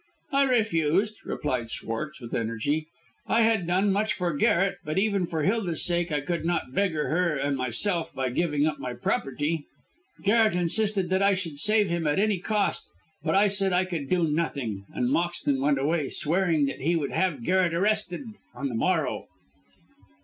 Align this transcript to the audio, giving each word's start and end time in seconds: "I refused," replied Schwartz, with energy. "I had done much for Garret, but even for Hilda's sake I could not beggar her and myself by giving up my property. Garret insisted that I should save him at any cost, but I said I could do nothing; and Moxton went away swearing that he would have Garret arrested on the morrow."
"I 0.31 0.45
refused," 0.45 1.17
replied 1.25 1.69
Schwartz, 1.69 2.19
with 2.19 2.33
energy. 2.33 2.87
"I 3.27 3.43
had 3.43 3.67
done 3.67 3.91
much 3.93 4.13
for 4.13 4.33
Garret, 4.35 4.79
but 4.83 4.97
even 4.97 5.27
for 5.27 5.43
Hilda's 5.43 5.85
sake 5.85 6.11
I 6.11 6.21
could 6.21 6.43
not 6.43 6.73
beggar 6.73 7.07
her 7.09 7.35
and 7.37 7.55
myself 7.55 8.11
by 8.11 8.31
giving 8.31 8.65
up 8.65 8.79
my 8.79 8.95
property. 8.95 9.67
Garret 10.23 10.55
insisted 10.55 11.11
that 11.11 11.21
I 11.21 11.35
should 11.35 11.59
save 11.59 11.87
him 11.87 12.07
at 12.07 12.17
any 12.17 12.39
cost, 12.39 12.87
but 13.23 13.35
I 13.35 13.47
said 13.47 13.73
I 13.73 13.85
could 13.85 14.09
do 14.09 14.23
nothing; 14.27 14.85
and 14.91 15.07
Moxton 15.07 15.61
went 15.61 15.77
away 15.77 16.07
swearing 16.09 16.65
that 16.65 16.81
he 16.81 16.95
would 16.95 17.11
have 17.11 17.43
Garret 17.43 17.75
arrested 17.75 18.23
on 18.55 18.69
the 18.69 18.73
morrow." 18.75 19.27